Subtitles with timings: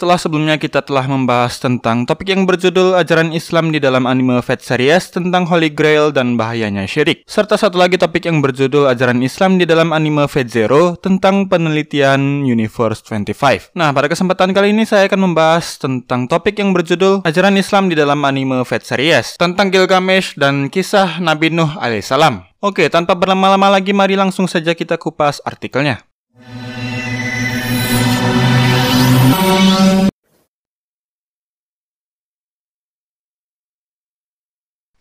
[0.00, 4.64] Setelah sebelumnya kita telah membahas tentang topik yang berjudul ajaran Islam di dalam anime Fate
[4.64, 7.20] series tentang Holy Grail dan bahayanya syirik.
[7.28, 12.48] Serta satu lagi topik yang berjudul ajaran Islam di dalam anime Fate Zero tentang penelitian
[12.48, 13.76] Universe 25.
[13.76, 18.00] Nah, pada kesempatan kali ini saya akan membahas tentang topik yang berjudul ajaran Islam di
[18.00, 22.48] dalam anime Fate series tentang Gilgamesh dan kisah Nabi Nuh alaihissalam.
[22.64, 26.09] Oke, tanpa berlama-lama lagi mari langsung saja kita kupas artikelnya.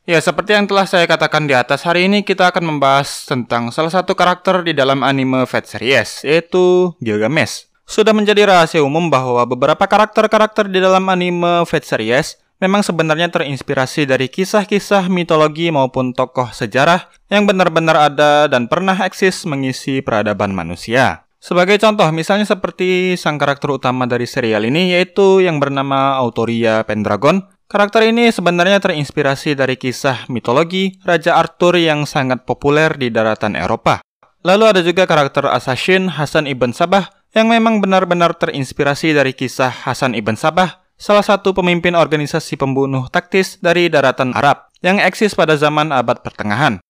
[0.09, 3.93] Ya, seperti yang telah saya katakan di atas, hari ini kita akan membahas tentang salah
[3.93, 7.69] satu karakter di dalam anime Fate series, yaitu Gilgamesh.
[7.85, 14.09] Sudah menjadi rahasia umum bahwa beberapa karakter-karakter di dalam anime Fate series memang sebenarnya terinspirasi
[14.09, 21.29] dari kisah-kisah mitologi maupun tokoh sejarah yang benar-benar ada dan pernah eksis mengisi peradaban manusia.
[21.37, 27.45] Sebagai contoh, misalnya seperti sang karakter utama dari serial ini yaitu yang bernama Autoria Pendragon
[27.69, 34.01] Karakter ini sebenarnya terinspirasi dari kisah mitologi Raja Arthur yang sangat populer di daratan Eropa.
[34.41, 40.17] Lalu ada juga karakter assassin Hasan ibn Sabah yang memang benar-benar terinspirasi dari kisah Hasan
[40.17, 45.93] ibn Sabah, salah satu pemimpin organisasi pembunuh taktis dari daratan Arab yang eksis pada zaman
[45.93, 46.81] abad pertengahan.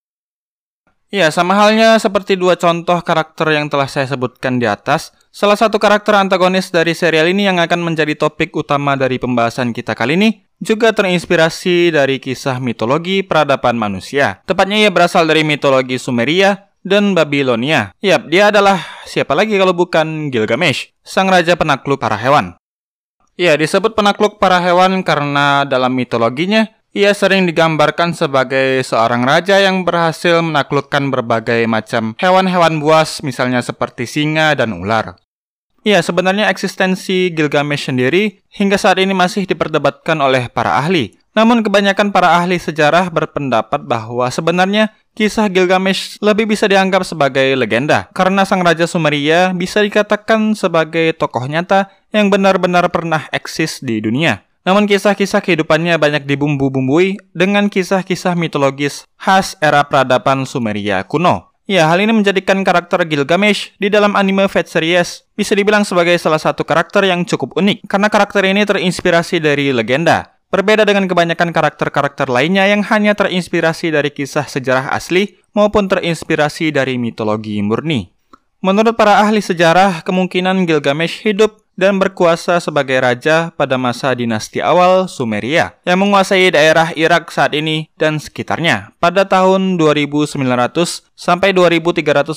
[1.11, 5.75] Ya, sama halnya seperti dua contoh karakter yang telah saya sebutkan di atas, salah satu
[5.75, 10.47] karakter antagonis dari serial ini yang akan menjadi topik utama dari pembahasan kita kali ini
[10.59, 14.43] juga terinspirasi dari kisah mitologi peradaban manusia.
[14.43, 17.95] Tepatnya ia berasal dari mitologi Sumeria dan Babilonia.
[18.03, 22.55] Yap, dia adalah siapa lagi kalau bukan Gilgamesh, sang raja penakluk para hewan.
[23.39, 29.87] Ya, disebut penakluk para hewan karena dalam mitologinya, ia sering digambarkan sebagai seorang raja yang
[29.87, 35.15] berhasil menaklukkan berbagai macam hewan-hewan buas, misalnya seperti singa dan ular.
[35.87, 41.15] Ya, sebenarnya eksistensi Gilgamesh sendiri hingga saat ini masih diperdebatkan oleh para ahli.
[41.31, 48.11] Namun kebanyakan para ahli sejarah berpendapat bahwa sebenarnya kisah Gilgamesh lebih bisa dianggap sebagai legenda
[48.11, 54.43] karena sang raja Sumeria bisa dikatakan sebagai tokoh nyata yang benar-benar pernah eksis di dunia.
[54.67, 61.48] Namun kisah-kisah kehidupannya banyak dibumbu-bumbui dengan kisah-kisah mitologis khas era peradaban Sumeria kuno.
[61.69, 66.41] Ya, hal ini menjadikan karakter Gilgamesh di dalam anime Fate series bisa dibilang sebagai salah
[66.41, 70.33] satu karakter yang cukup unik karena karakter ini terinspirasi dari legenda.
[70.49, 76.97] Berbeda dengan kebanyakan karakter-karakter lainnya yang hanya terinspirasi dari kisah sejarah asli maupun terinspirasi dari
[76.97, 78.09] mitologi murni.
[78.65, 85.07] Menurut para ahli sejarah, kemungkinan Gilgamesh hidup dan berkuasa sebagai raja pada masa dinasti awal
[85.07, 90.35] Sumeria yang menguasai daerah Irak saat ini dan sekitarnya pada tahun 2900
[91.15, 92.35] sampai 2350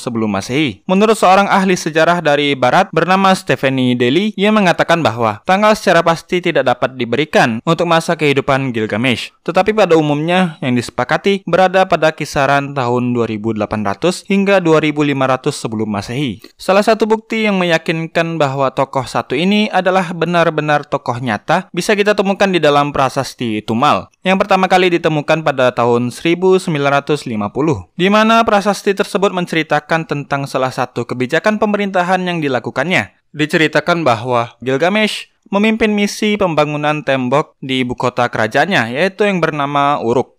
[0.00, 0.80] sebelum Masehi.
[0.88, 6.40] Menurut seorang ahli sejarah dari barat bernama Stephanie Daly, ia mengatakan bahwa tanggal secara pasti
[6.40, 12.72] tidak dapat diberikan untuk masa kehidupan Gilgamesh, tetapi pada umumnya yang disepakati berada pada kisaran
[12.72, 16.40] tahun 2800 hingga 2500 sebelum Masehi.
[16.56, 22.14] Salah satu bukti yang meyakinkan bahwa tokoh satu ini adalah benar-benar tokoh nyata bisa kita
[22.14, 26.70] temukan di dalam prasasti Tumal, yang pertama kali ditemukan pada tahun 1950.
[27.94, 33.18] Di mana prasasti tersebut menceritakan tentang salah satu kebijakan pemerintahan yang dilakukannya.
[33.30, 40.38] Diceritakan bahwa Gilgamesh memimpin misi pembangunan tembok di ibu kota kerajaannya, yaitu yang bernama Uruk.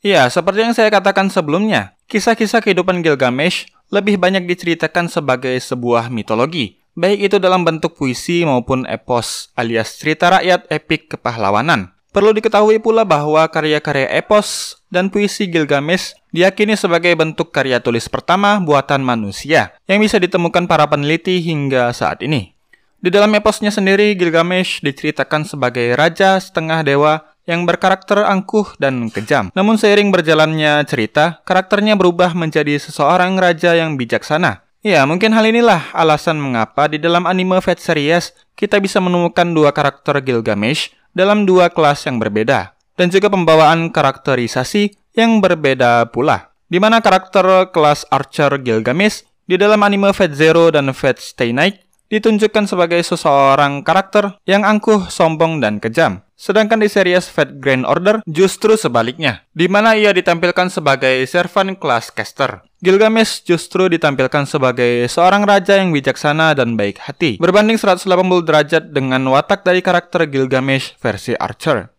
[0.00, 6.79] Ya, seperti yang saya katakan sebelumnya, kisah-kisah kehidupan Gilgamesh lebih banyak diceritakan sebagai sebuah mitologi,
[7.00, 11.96] baik itu dalam bentuk puisi maupun epos alias cerita rakyat epik kepahlawanan.
[12.12, 18.60] Perlu diketahui pula bahwa karya-karya epos dan puisi Gilgamesh diyakini sebagai bentuk karya tulis pertama
[18.60, 22.52] buatan manusia yang bisa ditemukan para peneliti hingga saat ini.
[23.00, 29.48] Di dalam eposnya sendiri, Gilgamesh diceritakan sebagai raja setengah dewa yang berkarakter angkuh dan kejam.
[29.56, 34.69] Namun seiring berjalannya cerita, karakternya berubah menjadi seseorang raja yang bijaksana.
[34.80, 39.76] Ya, mungkin hal inilah alasan mengapa di dalam anime Fate series kita bisa menemukan dua
[39.76, 46.56] karakter Gilgamesh dalam dua kelas yang berbeda, dan juga pembawaan karakterisasi yang berbeda pula.
[46.72, 51.84] Di mana karakter kelas Archer Gilgamesh di dalam anime Fate Zero dan Fate Stay Night
[52.08, 56.24] ditunjukkan sebagai seseorang karakter yang angkuh, sombong, dan kejam.
[56.40, 62.08] Sedangkan di series Fate Grand Order justru sebaliknya, di mana ia ditampilkan sebagai servant kelas
[62.08, 62.64] caster.
[62.80, 68.08] Gilgamesh justru ditampilkan sebagai seorang raja yang bijaksana dan baik hati, berbanding 180
[68.48, 71.92] derajat dengan watak dari karakter Gilgamesh versi Archer.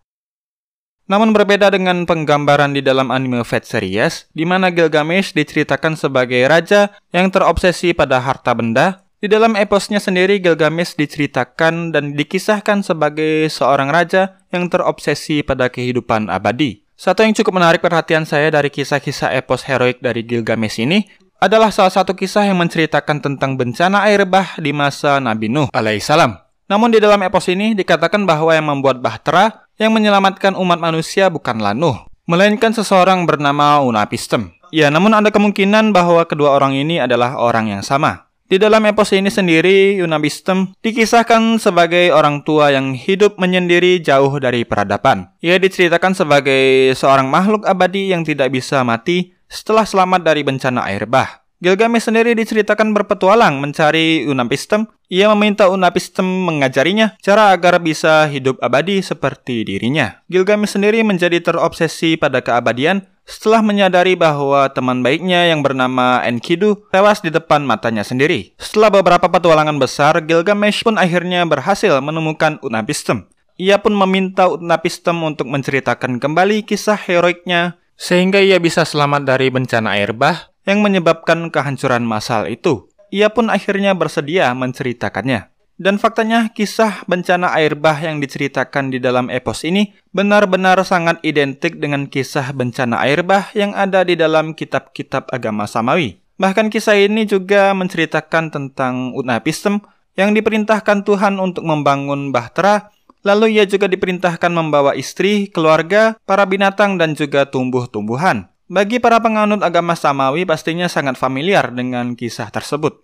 [1.06, 6.90] Namun berbeda dengan penggambaran di dalam anime Fate series, di mana Gilgamesh diceritakan sebagai raja
[7.14, 13.94] yang terobsesi pada harta benda, Di dalam eposnya sendiri, Gilgamesh diceritakan dan dikisahkan sebagai seorang
[13.94, 16.82] raja yang terobsesi pada kehidupan abadi.
[16.98, 21.06] Satu yang cukup menarik perhatian saya dari kisah-kisah epos heroik dari Gilgamesh ini
[21.38, 26.42] adalah salah satu kisah yang menceritakan tentang bencana air bah di masa Nabi Nuh alaihissalam.
[26.66, 31.78] Namun di dalam epos ini dikatakan bahwa yang membuat bahtera yang menyelamatkan umat manusia bukanlah
[31.78, 34.50] Nuh, melainkan seseorang bernama Unapistem.
[34.74, 38.31] Ya, namun ada kemungkinan bahwa kedua orang ini adalah orang yang sama.
[38.52, 44.68] Di dalam epos ini sendiri, Unabistem dikisahkan sebagai orang tua yang hidup menyendiri jauh dari
[44.68, 45.32] peradaban.
[45.40, 51.08] Ia diceritakan sebagai seorang makhluk abadi yang tidak bisa mati setelah selamat dari bencana air
[51.08, 51.48] bah.
[51.64, 54.84] Gilgamesh sendiri diceritakan berpetualang mencari Unabistem.
[55.08, 60.26] Ia meminta Unabistem mengajarinya cara agar bisa hidup abadi seperti dirinya.
[60.28, 67.22] Gilgamesh sendiri menjadi terobsesi pada keabadian setelah menyadari bahwa teman baiknya yang bernama Enkidu tewas
[67.22, 68.54] di depan matanya sendiri.
[68.58, 73.30] Setelah beberapa petualangan besar, Gilgamesh pun akhirnya berhasil menemukan Utnapishtim.
[73.62, 79.94] Ia pun meminta Utnapishtim untuk menceritakan kembali kisah heroiknya sehingga ia bisa selamat dari bencana
[79.94, 82.90] air bah yang menyebabkan kehancuran massal itu.
[83.12, 85.51] Ia pun akhirnya bersedia menceritakannya.
[85.82, 91.82] Dan faktanya kisah bencana air bah yang diceritakan di dalam epos ini benar-benar sangat identik
[91.82, 96.22] dengan kisah bencana air bah yang ada di dalam kitab-kitab agama Samawi.
[96.38, 99.82] Bahkan kisah ini juga menceritakan tentang Utnapism
[100.14, 102.94] yang diperintahkan Tuhan untuk membangun bahtera,
[103.26, 108.46] lalu ia juga diperintahkan membawa istri, keluarga, para binatang, dan juga tumbuh-tumbuhan.
[108.70, 113.02] Bagi para penganut agama Samawi pastinya sangat familiar dengan kisah tersebut.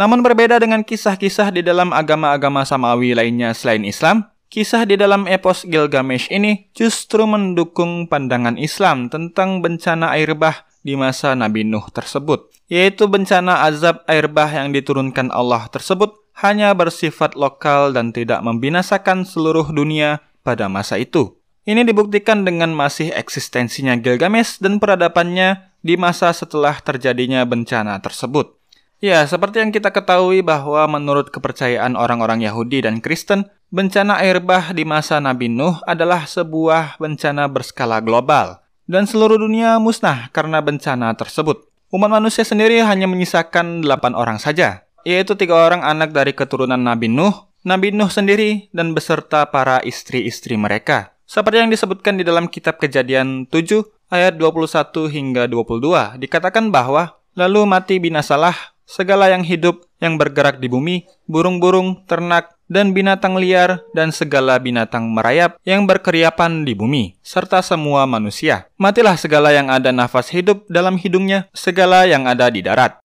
[0.00, 5.68] Namun berbeda dengan kisah-kisah di dalam agama-agama Samawi lainnya selain Islam, kisah di dalam epos
[5.68, 12.48] Gilgamesh ini justru mendukung pandangan Islam tentang bencana air bah di masa Nabi Nuh tersebut,
[12.72, 19.28] yaitu bencana azab air bah yang diturunkan Allah tersebut hanya bersifat lokal dan tidak membinasakan
[19.28, 21.36] seluruh dunia pada masa itu.
[21.68, 28.59] Ini dibuktikan dengan masih eksistensinya Gilgamesh dan peradabannya di masa setelah terjadinya bencana tersebut.
[29.00, 34.76] Ya, seperti yang kita ketahui bahwa menurut kepercayaan orang-orang Yahudi dan Kristen, bencana air bah
[34.76, 38.60] di masa Nabi Nuh adalah sebuah bencana berskala global.
[38.84, 41.64] Dan seluruh dunia musnah karena bencana tersebut.
[41.88, 47.08] Umat manusia sendiri hanya menyisakan 8 orang saja, yaitu tiga orang anak dari keturunan Nabi
[47.08, 51.16] Nuh, Nabi Nuh sendiri, dan beserta para istri-istri mereka.
[51.24, 53.80] Seperti yang disebutkan di dalam kitab kejadian 7
[54.12, 60.66] ayat 21 hingga 22, dikatakan bahwa lalu mati binasalah segala yang hidup yang bergerak di
[60.66, 67.62] bumi, burung-burung, ternak, dan binatang liar, dan segala binatang merayap yang berkeriapan di bumi, serta
[67.62, 68.66] semua manusia.
[68.74, 72.98] Matilah segala yang ada nafas hidup dalam hidungnya, segala yang ada di darat.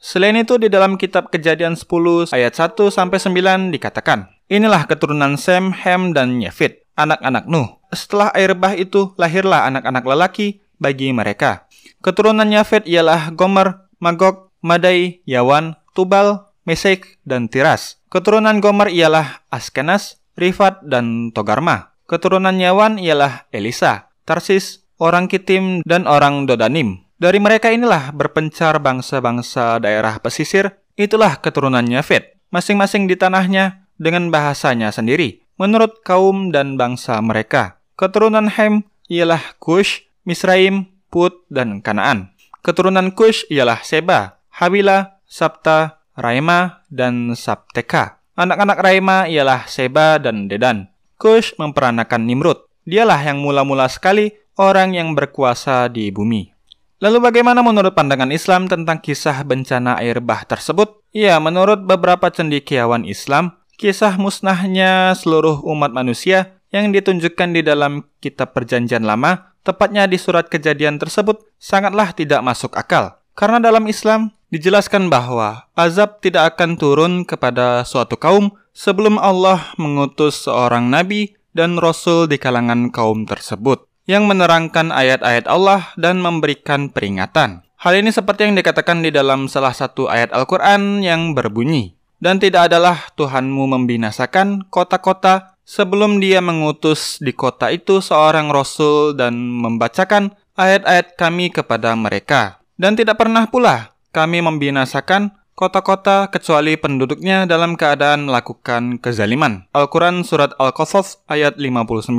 [0.00, 5.74] Selain itu di dalam kitab Kejadian 10 ayat 1 sampai 9 dikatakan, Inilah keturunan Sem,
[5.74, 7.76] Hem, dan Yefit, anak-anak Nuh.
[7.90, 11.66] Setelah air bah itu lahirlah anak-anak lelaki bagi mereka.
[12.04, 18.02] Keturunan Yafet ialah Gomer, Magog, Madai, Yawan, Tubal, Mesek, dan Tiras.
[18.10, 21.94] Keturunan Gomer ialah Askenas, Rifat, dan Togarma.
[22.10, 27.06] Keturunan Yawan ialah Elisa, Tarsis, orang Kitim, dan orang Dodanim.
[27.16, 34.92] Dari mereka inilah berpencar bangsa-bangsa daerah pesisir, itulah keturunan Yafet, masing-masing di tanahnya dengan bahasanya
[34.92, 37.80] sendiri, menurut kaum dan bangsa mereka.
[37.96, 42.36] Keturunan Hem ialah Kush, Misraim, Put, dan Kanaan.
[42.60, 48.24] Keturunan Kush ialah Seba, Habila, Sabta, Raima, dan Sabteka.
[48.40, 50.88] Anak-anak Raima ialah Seba dan Dedan.
[51.20, 52.64] Kush memperanakan Nimrud.
[52.88, 56.56] Dialah yang mula-mula sekali orang yang berkuasa di bumi.
[57.04, 61.04] Lalu bagaimana menurut pandangan Islam tentang kisah bencana air bah tersebut?
[61.12, 68.56] Ya, menurut beberapa cendekiawan Islam, kisah musnahnya seluruh umat manusia yang ditunjukkan di dalam kitab
[68.56, 73.20] perjanjian lama, tepatnya di surat kejadian tersebut, sangatlah tidak masuk akal.
[73.36, 80.46] Karena dalam Islam, dijelaskan bahwa azab tidak akan turun kepada suatu kaum sebelum Allah mengutus
[80.46, 87.66] seorang nabi dan rasul di kalangan kaum tersebut yang menerangkan ayat-ayat Allah dan memberikan peringatan.
[87.76, 92.72] Hal ini seperti yang dikatakan di dalam salah satu ayat Al-Quran yang berbunyi, Dan tidak
[92.72, 101.12] adalah Tuhanmu membinasakan kota-kota sebelum dia mengutus di kota itu seorang Rasul dan membacakan ayat-ayat
[101.20, 102.64] kami kepada mereka.
[102.80, 109.68] Dan tidak pernah pula kami membinasakan kota-kota kecuali penduduknya dalam keadaan melakukan kezaliman.
[109.76, 112.16] Al-Quran Surat Al-Qasas ayat 59.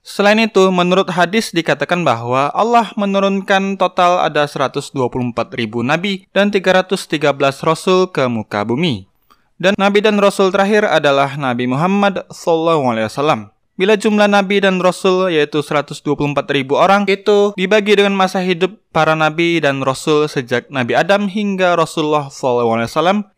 [0.00, 4.94] Selain itu, menurut hadis dikatakan bahwa Allah menurunkan total ada 124
[5.58, 7.18] ribu nabi dan 313
[7.66, 9.10] rasul ke muka bumi.
[9.60, 13.52] Dan nabi dan rasul terakhir adalah Nabi Muhammad SAW.
[13.80, 16.04] Bila jumlah nabi dan rasul yaitu 124
[16.52, 21.80] ribu orang itu dibagi dengan masa hidup para nabi dan rasul sejak Nabi Adam hingga
[21.80, 22.84] Rasulullah SAW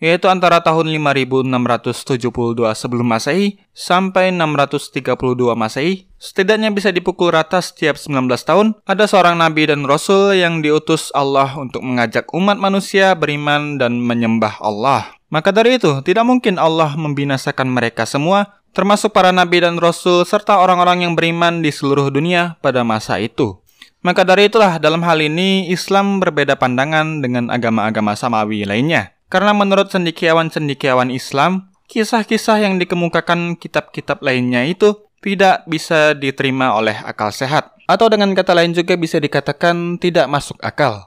[0.03, 5.15] yaitu antara tahun 5672 sebelum Masehi sampai 632
[5.55, 11.15] Masehi setidaknya bisa dipukul rata setiap 19 tahun ada seorang nabi dan rasul yang diutus
[11.15, 15.15] Allah untuk mengajak umat manusia beriman dan menyembah Allah.
[15.33, 20.61] Maka dari itu, tidak mungkin Allah membinasakan mereka semua termasuk para nabi dan rasul serta
[20.61, 23.61] orang-orang yang beriman di seluruh dunia pada masa itu.
[24.03, 29.15] Maka dari itulah dalam hal ini Islam berbeda pandangan dengan agama-agama samawi lainnya.
[29.31, 37.31] Karena menurut cendikiawan-cendikiawan Islam, kisah-kisah yang dikemukakan kitab-kitab lainnya itu tidak bisa diterima oleh akal
[37.31, 37.79] sehat.
[37.87, 41.07] Atau dengan kata lain juga bisa dikatakan tidak masuk akal.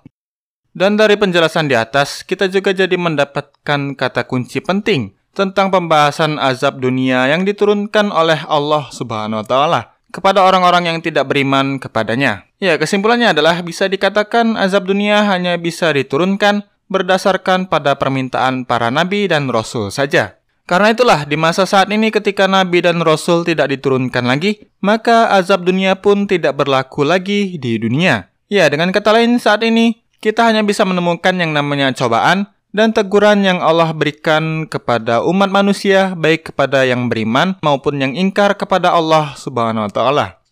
[0.71, 6.79] Dan dari penjelasan di atas, kita juga jadi mendapatkan kata kunci penting tentang pembahasan azab
[6.79, 9.81] dunia yang diturunkan oleh Allah Subhanahu wa taala
[10.15, 12.47] kepada orang-orang yang tidak beriman kepadanya.
[12.63, 19.27] Ya, kesimpulannya adalah bisa dikatakan azab dunia hanya bisa diturunkan berdasarkan pada permintaan para nabi
[19.27, 20.39] dan rasul saja.
[20.65, 25.61] Karena itulah di masa saat ini ketika nabi dan rasul tidak diturunkan lagi, maka azab
[25.61, 28.31] dunia pun tidak berlaku lagi di dunia.
[28.49, 33.39] Ya, dengan kata lain saat ini kita hanya bisa menemukan yang namanya cobaan dan teguran
[33.47, 39.31] yang Allah berikan kepada umat manusia baik kepada yang beriman maupun yang ingkar kepada Allah
[39.39, 40.44] Subhanahu wa taala.